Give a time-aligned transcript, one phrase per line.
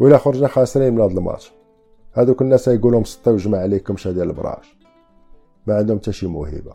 [0.00, 1.52] وإلا خرجنا خاسرين من هذا الماتش.
[2.12, 4.76] هذوك الناس يقولوا مسطي وجمع عليكم شا ديال البراهش.
[5.66, 6.72] ما عندهم حتى شي موهبة.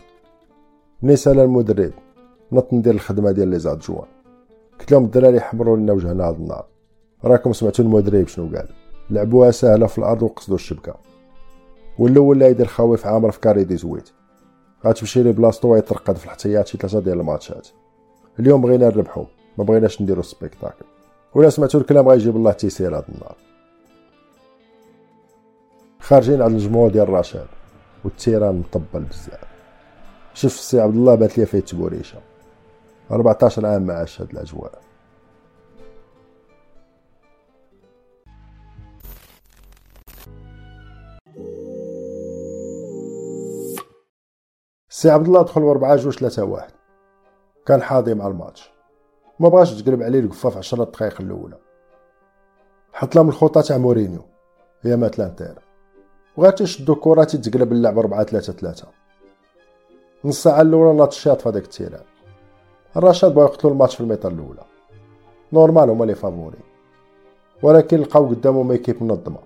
[1.03, 1.91] نسال المدرب.
[2.51, 4.07] نط ندير الخدمة ديال les adjoints
[4.79, 6.65] قلت لهم الدراري حمروا لنا وجهنا هذا النهار.
[7.23, 8.67] راكم سمعتوا المدرب شنو قال؟
[9.09, 10.95] لعبوها سهله في الأرض وقصدوا الشبكة.
[11.99, 14.09] والأول ولا يدير خويف عامر في carré des dix-huit.
[14.85, 17.67] غتمشي لي بلاصتو ويترقد في الاحتياط شي ثلاثة ديال الماتشات.
[18.39, 19.25] اليوم بغينا نربحو.
[19.57, 20.85] ما بغيناش نديرو spectacle.
[21.35, 23.35] ولا سمعتوا الكلام غيجيب الله التيسير هذا النهار.
[25.99, 27.47] خارجين على الجمهور ديال رشاد
[28.03, 29.43] وال terrain مطبل بزاف.
[30.33, 32.21] شوف السي عبد الله بانت ليا فيه التبوريشة.
[33.11, 34.81] 14 عام ما عاش هاد الأجواء.
[44.89, 46.71] السي عبد الله دخل ب جوج ثلاثة واحد.
[47.65, 48.74] كان حاضي مع الماتش.
[49.39, 51.57] ما بغاش تقلب عليه القفا في 10 دقائق الأولى.
[52.93, 54.21] حط لهم الخطه تاع مورينيو.
[54.81, 55.55] إيامات l'Inter.
[56.37, 58.87] وغات تشدو الكره تتقلب اللعب 4 3 3
[60.25, 62.03] نص ساعة الأولى لا تشاط في هذاك ال terrain.
[62.97, 64.63] الرشاد بغاو يقتلوا الماتش في ال mi-temps الأولى.
[65.53, 66.57] normal هما les favoris.
[67.63, 69.39] ولكن لقاو قدامهم équipe منظمة.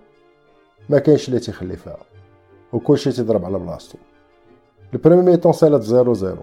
[0.88, 1.96] ما كاينش اللي تيخلي فيها.
[2.72, 3.98] وكلشي تيضرب على بلاصتو
[4.94, 6.42] ال première mi-temps سالت zéro zéro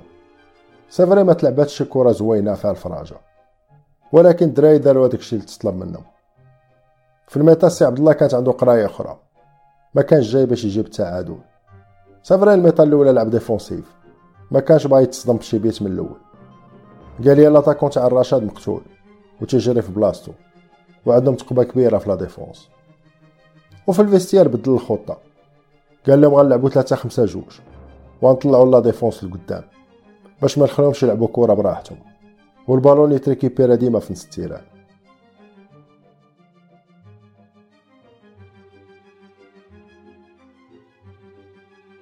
[0.90, 3.16] c'est vrai ما تلعباتش كرة زوينة فيها الفراجة.
[4.12, 6.04] ولكن الدراري داروا هذاك الشيء اللي تطلب منهم.
[7.28, 9.20] في ال mi-temps سي عبد الله كانت عنده قراية أخرى.
[9.96, 11.38] ما كانش جاي باش يجيب التعادل.
[12.24, 13.96] c'est vrai ال mi-temps الأولى لعب défensif.
[14.52, 16.18] ما كانش باغي يتصدم بشي but من الأول.
[17.26, 18.82] قال لي l'attaquant تاع الرشاد مقتول.
[19.42, 20.32] وتيجري في بلاصتو.
[21.06, 22.70] وعندهم تقبه كبيرة في la défense.
[23.88, 25.18] وفي ال vestiaire بدل الخطة.
[26.08, 27.60] قال لهم غنلعبوا 3 5 جوج.
[28.22, 29.64] ونطلعوا la défense لقدام.
[30.42, 31.98] باش ما نخليهمش يلعبوا كره براحتهم.
[32.68, 34.62] والبالون يتريكيبيرا ديما في نص ال terrain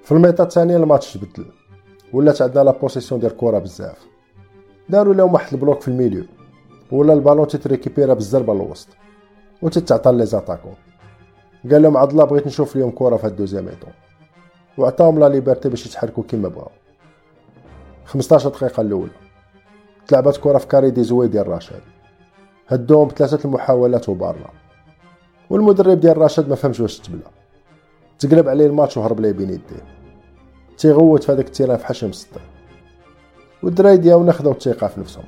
[0.04, 1.46] في ال mi-temps الثانية الماتش تبدل
[2.14, 4.08] ولات عندنا la possession ديال الكره بزاف
[4.90, 6.24] داروا لهم واحد ال bloc في ال milieu
[6.92, 8.88] ولا البالون تيتريكيبيرا بالزربه للوسط
[9.62, 10.76] و تتعطى les attaquants
[11.72, 13.94] قال لهم عضله بغيت نشوف اليوم كره في هاد deuxième mi-temps
[14.78, 16.72] وعطاهم la liberté باش يتحركوا كيما بغاو
[18.06, 19.25] 15 دقيقه الاولى
[20.08, 21.82] تلعبات كرة في carré des dix-huit ديال راشد.
[22.68, 24.50] هدوهم بثلاثة المحاولات وبارنا
[25.50, 27.30] والمدرب ديال راشد ما فهمش واش تبلا
[28.20, 29.84] تقلب عليه الماتش وهرب ليه بين يديه.
[30.78, 32.42] تيغوت في هذاك ال terrain فحال شي مسطي
[33.64, 35.26] والدراري ديالنا خداو الثقة في نفسهم.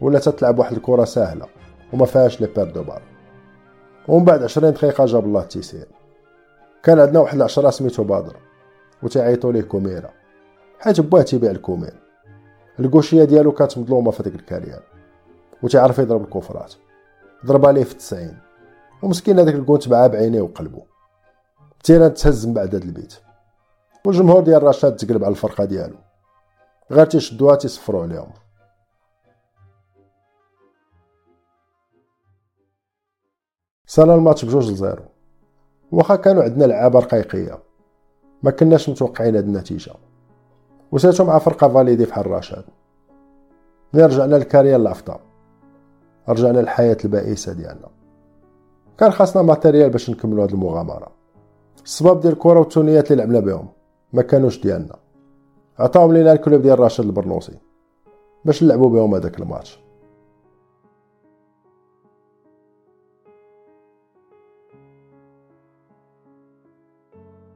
[0.00, 1.46] ولا تتلعب واحد الكرة ساهلة
[1.92, 3.00] وما فيهاش les pertes de balle
[4.08, 5.86] ومن بعد عشرين دقيقة جاب الله التيسير
[6.82, 8.36] كان عندنا واحد العشرة سميتو بدر.
[9.02, 10.10] وتيعيطوا ليه كوميرا.
[10.80, 11.94] حيت باه تيبيع الكومير.
[12.80, 14.80] الكوشية ديالو كانت مظلومة في ديك الكاريان
[15.62, 16.74] وتيعرف يضرب ال coups francs
[17.46, 18.38] ضرب عليه في التسعين.
[19.02, 20.82] ومسكين هذاك الكون تبعها بعينيه وقلبو
[21.84, 23.14] terrain تهز من بعد هاد ال but.
[24.04, 25.96] والجمهور ديال رشاد تقلب على الفرقة ديالو.
[26.90, 28.32] غير تيشدوها تيصفروا عليهم.
[33.86, 35.04] سالا الماتش بجوج ل zéro.
[35.92, 37.58] واخا كانوا عندنا لعابة رقيقية.
[38.42, 39.92] ما كناش متوقعين هاد النتيجة.
[40.92, 42.64] و surtout مع فرقه فاليدي فحال رشاد
[43.94, 45.20] ملي رجعنا للكاريان العفطه
[46.28, 47.88] رجعنا للحياة البائسة ديالنا.
[48.98, 51.08] كان خاصنا matériel باش نكملوا هاد المغامرة.
[51.84, 53.68] الصبابط ديال الكره والتونيات اللي لعبنا بهم
[54.12, 54.96] ما كانوش ديالنا.
[55.78, 57.58] عطاهم لينا ال club ديال رشاد البرنوصي
[58.44, 59.80] باش نلعبوا بهم هذاك الماتش.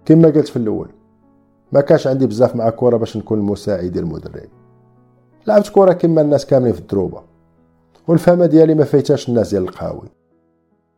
[0.04, 0.99] كما قلت في الأول
[1.72, 4.48] ما كانش عندي بزاف مع كورة باش نكون ديال المدرب.
[5.46, 7.22] لعبت كورة كما الناس كاملين في الدروبة.
[8.08, 10.08] والفهمه ديالي ما فايتاش الناس ديال القهاوي.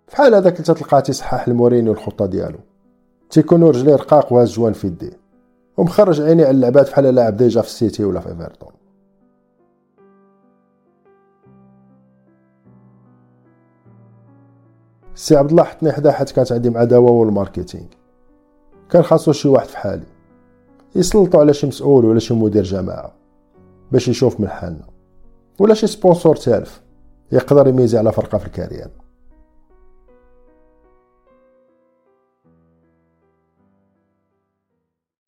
[0.07, 2.59] فحال هذاك اللي تلقاه تيصحح لمورينيو الخطه ديالو.
[3.31, 5.21] تيكونوا رجليه رقاق وهاز joint في يديه
[5.77, 8.73] ومخرج عيني على اللعبات بحال لاعب déjà في السيتي ولا في إيفرتون.
[15.15, 17.87] سي عبد الله حطني حدا حيت كانت عندي مع دواء وال marketing.
[18.91, 20.07] كان خاصو شي واحد فحالي.
[20.95, 23.13] يسلطوا على شي مسؤول ولا شي مدير جماعة
[23.93, 24.87] باش يشوف من حالنا.
[25.59, 26.83] ولا شي sponsor تالف
[27.33, 28.91] يقدر يميزي على فرقة في الكاريان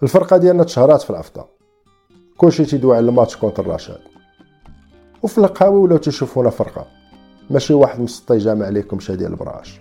[0.02, 1.48] الفرقة ديالنا تشهرات في لافطا
[2.36, 4.00] كلشي تيدوي على الماتش contre رشاد
[5.22, 6.86] وفي القهاوي ولاو تيشوفونا فرقة.
[7.50, 9.80] ماشي واحد مسطي جامع عليكم شلة ديال البراهش.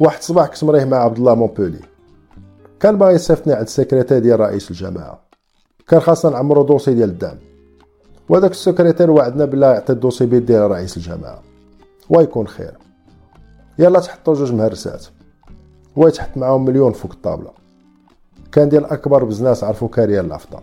[0.00, 1.91] واحد صباح كنت مريح مع عبد الله مول البلغة.
[2.82, 5.20] كان باغي يصيفطني عند السكرتير ديال رئيس الجماعة.
[5.88, 7.36] كان خاصنا نعمرو دوسي ديال الدعم
[8.28, 11.42] وهذاك السكرتير وعدنا بلا يعطي الدوسي بيد ديال رئيس الجماعة.
[12.10, 12.78] ويكون خير.
[13.78, 15.06] يلا تحطوا جوج مهرسات.
[15.98, 17.50] هو يتحط معاهم مليون فوق الطابلة.
[18.52, 20.60] كان ديال أكبر بزناس عرفو كاريا الأفضل.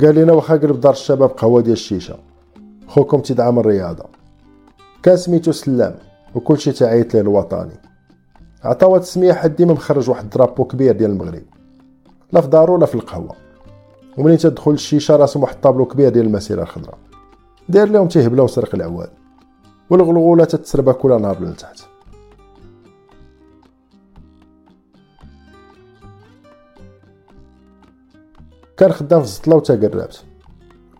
[0.00, 2.18] قال لنا واخا قلب دار الشباب قهوة ديال الشيشة.
[2.88, 4.04] خوكم تدعم الرياضة.
[5.02, 5.94] كان سميتو سلام.
[6.34, 7.85] وكلشي تعيط ليه الوطني.
[8.66, 11.42] عطاو التسميه حيت ديما مخرج واحد drapeau كبير ديال المغرب.
[12.32, 13.36] لا في دارو لا في القهوة.
[14.18, 16.98] ومنين تدخل الشيشة راسم واحد الطابلو كبير ديال المسيرة الخضراء
[17.68, 19.10] داير لهم تيهبله وسرق العواد
[19.90, 21.80] والغلغولة تتسربا كل نهار لتحت
[28.76, 30.24] كان خدام في الزطلة وتقربت.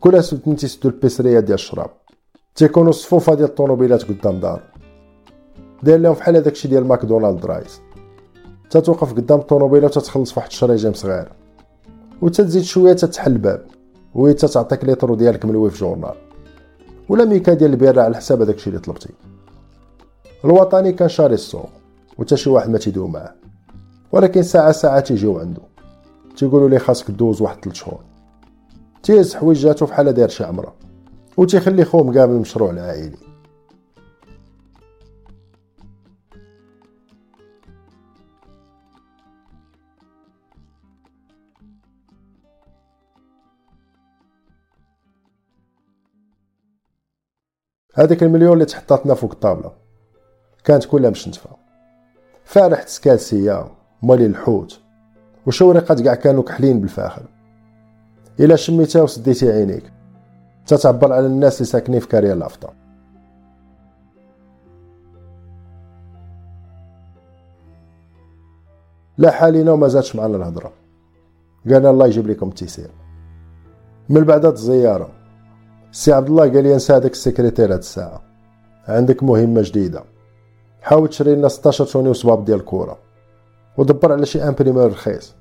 [0.00, 1.90] كل سبتين تيسدو les épiceries ديال الشراب.
[2.54, 4.62] تيكونوا صفوفة ديال الطوموبيلات قدام دار
[5.82, 7.80] داير لهم فحال هداكشي ديال McDonald drive.
[8.70, 11.28] تتوقف قدام الطوموبيله وتتخلص فواحد شريجم صغير
[12.22, 13.66] وتزيد شوية تتحل الباب.
[14.14, 16.14] وهي تتعطيك ليطرو ديالك ملوي في journal.
[17.08, 19.08] ولا ميكا ديال البيره على حساب هداكشي اللي طلبتي.
[20.44, 21.68] الوطني كان شاري السوق
[22.18, 23.34] وتا شي واحد ما تيدوي معاه.
[24.12, 25.62] ولكن ساعة ساعة تيجيو عنده.
[26.36, 28.00] تيقولوا لي خاصك دوز واحد 3 شهور.
[29.02, 30.74] تيهز حويجاتو فحال داير شي عمرة.
[31.36, 33.25] وتيخلي خوه مقابل المشروع العائلي
[47.96, 49.72] هذاك المليون اللي تحطاتنا فوق الطابلة.
[50.64, 51.50] كانت كلها مشنتفه
[52.44, 53.68] فارح تسكالسيه
[54.02, 54.80] مالي الحوت
[55.46, 57.22] وشورقات كاع كانوا كحلين بالفاخر.
[58.40, 59.92] إلا شميتها وسديتي عينيك.
[60.66, 62.74] تتعبر على الناس اللي ساكنين في كاريا الافطار
[69.18, 70.72] لا حالينا وما زادش معنا الهضرة.
[71.64, 72.90] قالنا الله يجيب لكم التيسير
[74.08, 75.15] من بعد الزيارة.
[75.96, 78.22] سي عبد الله قال لي هذاك السكرتير هاد الساعة.
[78.88, 80.04] عندك مهمة جديدة.
[80.82, 82.98] حاول تشري لنا 16 tenue وصبابط ديال الكره
[83.76, 85.34] ودبر على شي imprimeur رخيص.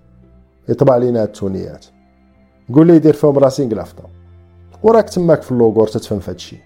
[0.70, 1.86] يطبع لينا هاد التونيات.
[2.74, 4.10] قول لي يدير فيهم Racing لافطا
[4.84, 6.58] وراك تماك في اللوغور تتفهم في هادشي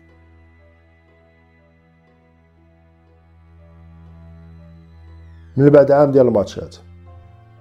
[5.58, 6.76] من بعد عام ديال الماتشات.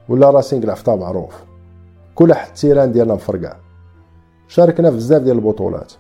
[0.09, 1.45] ولا Racing لافطا معروف.
[2.15, 3.57] كل حد terrain ديالنا مفرقع.
[4.49, 5.93] شاركنا في بزاف ديال البطولات.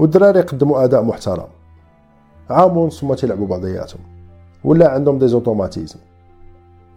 [0.00, 1.46] والدراري قدموا أداء محترم.
[2.50, 4.00] عام ونص هما تيلعبوا بعضياتهم.
[4.64, 5.98] ولا عندهم des automatismes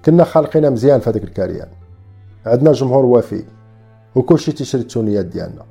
[0.05, 1.67] كنا خالقين مزيان في هذاك الكاريان.
[2.45, 3.43] عندنا جمهور وفي.
[4.15, 5.65] وكلشي تيشري التونيات ديالنا.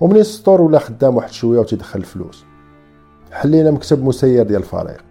[0.00, 2.44] ومنين السطور ولا خدام واحد شوية وتيدخل الفلوس.
[3.32, 5.04] حلينا مكتب مسير ديال الفريق.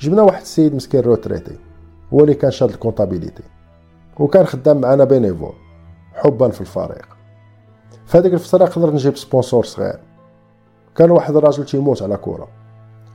[0.00, 1.58] جبنا واحد السيد مسكين retraité
[2.12, 3.42] هو اللي كان شاد ال comptabilité
[4.18, 5.52] وكان خدام معنا bénévole
[6.14, 7.06] حبا في الفريق.
[8.06, 10.07] في هذيك الفترة قدرت نجيب sponsor صغير.
[10.96, 12.48] كان واحد الراجل تيموت على كورة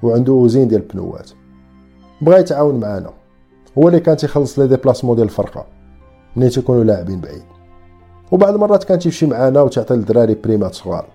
[0.04, 1.32] وعنده وزين ديال البنوات.
[2.22, 3.14] بغا يتعاون معانا.
[3.78, 5.66] هو اللي كان تيخلص les déplacements ديال الفرقة
[6.36, 7.44] ملي تيكونوا لاعبين بعيد.
[8.32, 11.06] وبعض المرات كان تيمشي معانا وتعطي للدراري بريمات صغار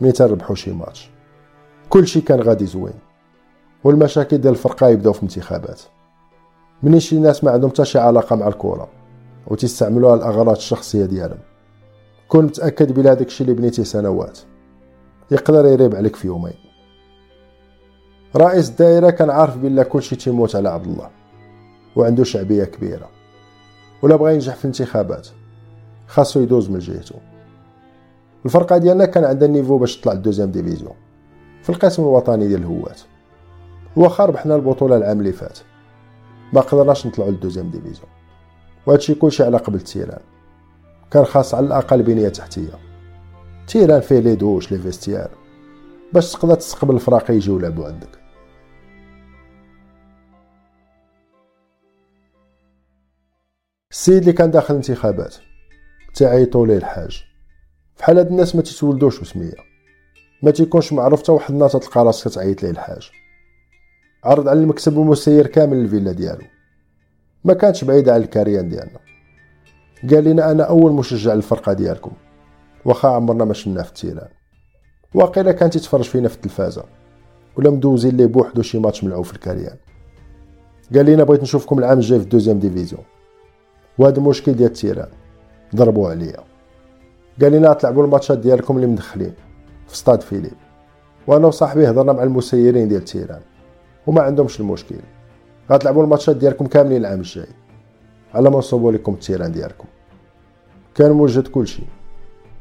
[0.00, 1.10] ملي تربحوا شي ماتش.
[1.88, 2.94] كلشي كان غادي زوين.
[3.84, 5.80] والمشاكل ديال الفرقة يبداو في الانتخابات.
[6.82, 8.88] مني شي ناس ما عندهم حتى شي علاقة مع الكره
[9.46, 11.38] وتستعملوها الاغراض الشخصية ديالهم.
[12.28, 14.38] كون متأكد بلا داكشي اللي بنيتيه سنوات.
[15.30, 16.54] يقدر يريب عليك في يومين.
[18.36, 21.10] رئيس الدائرة كان عارف بلا كلشي تيموت على عبد الله
[21.96, 23.10] وعنده شعبية كبيرة
[24.02, 25.28] ولا بغى ينجح في الانتخابات
[26.06, 27.14] خاصو يدوز من جهته.
[28.44, 30.94] الفرقة ديالنا كان عندها ال niveau باش تطلع ال deuxième division
[31.62, 33.00] في القسم الوطني ديال الهواة.
[33.96, 35.58] واخا ربحنا البطولة العام اللي فات
[36.52, 38.08] ما قدرناش نطلعوا لل deuxième division.
[38.86, 40.20] وهادشي كلشي على قبل ال terrain
[41.10, 42.93] كان خاص على الأقل بنية تحتية.
[43.66, 45.30] terrain فيه les douches les vestiaires.
[46.12, 48.08] باش تقدر تستقبل الفراق يجيو يلعبوا عندك.
[53.90, 55.36] السيد اللي كان داخل الانتخابات
[56.14, 57.24] تعيطوا ليه الحاج.
[57.96, 59.54] فحال هاد الناس ما تتولدوش بسمية.
[60.42, 63.10] ما تيكونش معروف حتى واحد النهار تلقى راسك تعيط ليه الحاج.
[64.24, 66.44] عرض على المكتب المسير كامل الفيلا ديالو.
[67.44, 68.98] ما كانتش بعيده على الكاريان ديالنا.
[70.10, 72.12] قال لنا أنا أول مشجع للفرقة ديالكم.
[72.84, 74.28] واخا عمرنا ما شفنا في ال terrain
[75.14, 76.84] واقيلا كان تيتفرج فينا في التلفازة.
[77.56, 79.76] ولا مدوزين ليه بوحدو شي ماتش ملعوب في الكاريان.
[80.94, 83.02] قال لنا بغيت نشوفكم العام الجاي في ال deuxième division.
[83.98, 85.08] وهذا المشكل ديال ال terrain.
[85.76, 86.40] ضربوا عليا.
[87.42, 89.34] قال لنا تلعبوا الماتشات ديالكم اللي مدخلين.
[89.88, 90.56] في ستاد فيليب.
[91.26, 93.40] وأنا وصاحبي هضرنا مع المسيرين ديال ال terrain.
[94.06, 94.96] وما عندهمش المشكل.
[95.70, 97.46] غتلعبوا الماتشات ديالكم كاملين العام الجاي.
[98.34, 99.86] على ما نصوبوا لكم ال terrain ديالكم.
[100.94, 101.82] كان موجد كلشي.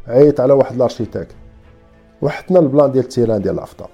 [0.07, 1.35] عيط على واحد ال architecte
[2.21, 3.89] وحطنا ال plan ديال ال terrain ديال العفطة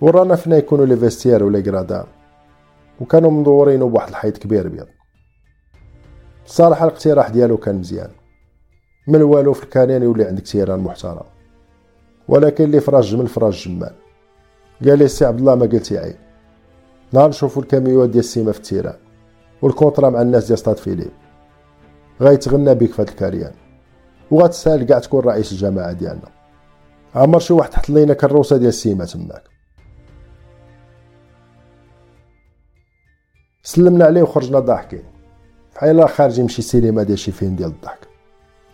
[0.00, 2.04] ورانا فينا يكونوا les vestiaires و les gradins
[3.00, 4.86] وكانوا مدورينو بواحد الحيط كبير بيض
[6.46, 8.10] الصراحة الاقتراح ديالو كان مزيان.
[9.08, 11.26] من والو في الكاريان يولي عندك terrain محترم.
[12.28, 13.92] ولكن اللي فراج جمل فراج جمال.
[14.84, 16.16] قال لي السي عبد الله ما قلتي عيب.
[17.12, 18.96] نهار نشوفو الكاميوات ديال ال ciment في ال terrain.
[19.62, 21.10] وال contrat مع الناس ديال ستاد فيليب.
[22.20, 23.52] غيتغنى في هاد الكاريان.
[24.30, 26.28] وغتسال كاع تكون رئيس الجماعة ديالنا.
[27.14, 29.42] عمر شي واحد حط لينا كروسه ديال ال ciment تماك
[33.62, 35.04] سلمنا عليه وخرجنا ضاحكين
[35.74, 38.08] بحال خارجين شي سينما ديال شي فيلم ديال الضحك.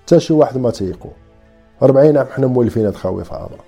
[0.02, 1.10] حتى شي واحد ما تيقو.
[1.82, 3.60] 40 عام حنا مولفين هاد خويف عامر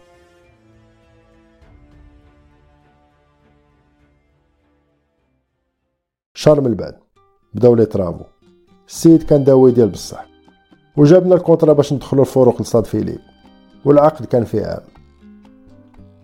[6.34, 6.98] شهر من بعد
[7.54, 8.24] بداو لي طرافو
[8.88, 10.29] السيد كان داوي ديال بصح.
[10.96, 13.18] وجابنا الكونطرا باش ندخلو الفروق لصاد فيليب
[13.84, 14.82] والعقد كان فيه عام.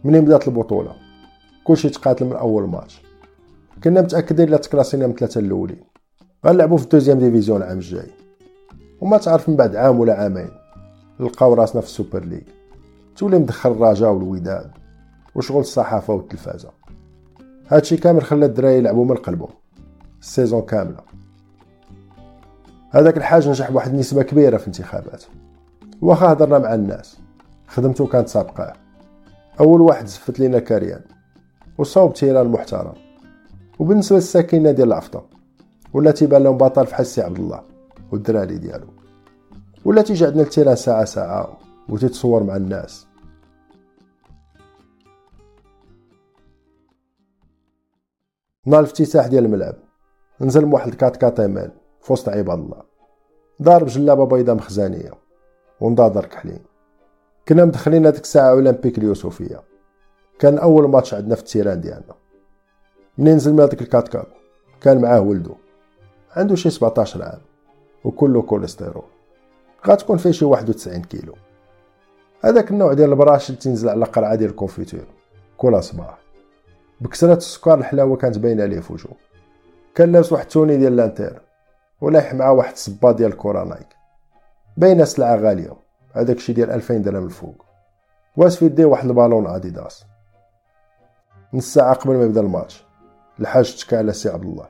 [0.04, 0.92] منين بدات البطولة؟
[1.64, 3.02] كلشي تقاتل من أول ماتش.
[3.84, 5.84] كنا متأكدين لا تكلاسينا من ثلاثة الأولين.
[6.46, 8.10] غنلعبو في ال deuxième division العام الجاي.
[9.00, 10.48] وما تعرف من بعد عام ولا عامين
[11.20, 12.40] نلقاو راسنا في ال super league.
[13.16, 14.70] تولي مدخل الرجاء والوداد
[15.34, 16.70] وشغل الصحافة والتلفازة.
[17.68, 19.50] هادشي كامل خلى الدراري يلعبوا من قلبهم.
[20.20, 21.00] ال saison كاملة.
[22.96, 25.24] هذاك الحاج نجح بواحد النسبة كبيرة في الانتخابات
[26.02, 27.18] واخا هضرنا مع الناس.
[27.68, 28.72] خدمته كانت سابقاه
[29.60, 31.00] أول واحد زفت لينا كاريان.
[31.78, 32.94] وصوب terrain محترم.
[33.78, 35.26] وبالنسبة للساكنه ديال العفطة
[35.92, 37.62] ولا تيبان لهم بطل فحال السي عبد الله
[38.12, 38.86] والدراري ديالو.
[39.84, 43.06] ولا تيجي عندنا ال terrain ساعة ساعة وتتصور مع الناس.
[48.66, 49.74] نهار الافتتاح ديال الملعب.
[50.40, 51.70] نزل واحد الكات كاتيمال
[52.06, 52.82] في وسط عباد الله.
[53.62, 55.10] ضارب جلابه بيضا مخزانيه
[55.80, 56.62] ونضاضر كحلين
[57.48, 59.62] كنا مدخلين هذيك الساعة أولمبيك اليوسفيه
[60.38, 62.14] كان أول ماتش عندنا في ال terrain ديالنا.
[63.18, 64.26] منين نزل من هذاك الكات كات
[64.80, 65.54] كان معاه ولدو.
[66.36, 67.40] عنده شي 17 عام.
[68.04, 69.04] وكله كوليسترول.
[69.86, 71.34] غتكون فيه شي 91 كيلو.
[72.40, 75.06] هذاك النوع ديال البراهش اللي تنزل على قرعه ديال ال confiture.
[75.56, 76.18] كل صباح
[77.00, 79.16] بكثرة السكر الحلاوة كانت باينة ليه في وجهه.
[79.94, 81.45] كان لابس واحد ال tenue ديال l'Inter
[82.00, 83.88] ولايح معاه واحد الصباط ديال الكورا Nike.
[84.76, 85.72] باينة سلعة غالية.
[86.12, 87.64] هذاك الشيء ديال 2000 درهم الفوق.
[88.36, 90.04] وهاز في يديه واحد ال ballon Adidas.
[91.54, 92.84] نص ساعة قبل ما يبدأ الماتش.
[93.40, 94.66] الحاج تكا على سي عبد الله.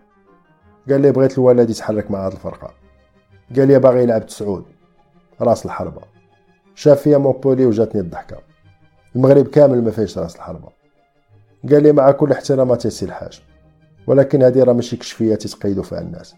[0.91, 2.71] قال لي بغيت الولد يتحرك مع هاد الفرقة.
[3.57, 4.65] قال لي باغي يلعب تسعود.
[5.41, 6.03] راس الحربة.
[6.75, 8.37] شاف فيا مونبولي وجاتني الضحكة.
[9.17, 10.69] المغرب كامل ما فيهش راس الحربة.
[11.71, 13.43] قال لي مع كل احترامات سي الحاج.
[14.07, 16.35] ولكن هذه راه ماشي كشافة تتقيدوا فيها الناس.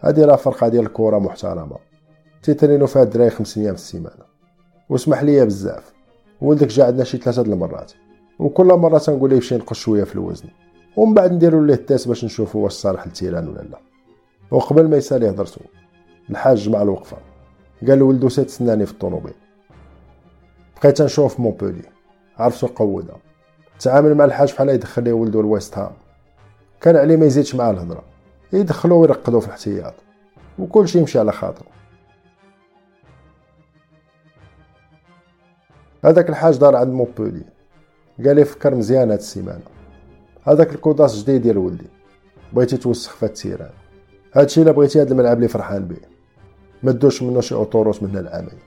[0.00, 1.76] هذه راه فرقة ديال الكرة محترمة.
[2.42, 4.24] تيترينو فيها الدراري خمس أيام في السيمانة.
[4.88, 5.92] واسمح لي بزاف.
[6.40, 7.92] ولدك جا عندنا شي ثلاثة المرات.
[8.38, 10.48] وكل مرة تنقول ليه يمشي ينقص شوية في الوزن.
[10.96, 13.78] ومن بعد نديرو ليه ال test باش نشوفو واش صالح ال terrain ولا لا.
[14.50, 15.60] وقبل ما يسالي هضرتو
[16.30, 17.16] الحاج جمع الوقفة.
[17.88, 19.34] قال لولدو سير تسناني في الطوموبيل.
[20.76, 21.82] بقيت نشوف مونبولي.
[22.36, 23.14] عرفتو قوده.
[23.80, 25.92] تعامل مع الحاج بحال يدخل ليه ولدو ال West Ham.
[26.80, 28.04] كان عليه ما يزيدش معاه الهضرة.
[28.52, 29.94] يدخلوا ويرقدوا في الاحتياط.
[30.58, 31.68] وكل شيء يمشي على خاطره.
[36.04, 37.44] هذاك الحاج دار عند موبولي.
[38.26, 39.64] قال فكر مزيان هاد السيمانة.
[40.42, 41.86] هذاك ال godasse جديد ديال ولدي.
[42.52, 43.70] بغيتي توسخ في ال terrain
[44.34, 45.96] هادشي إلا بغيتي هاد الملعب اللي فرحان به.
[46.82, 48.58] ما دوش منه شي اوطوروس من هنا العامين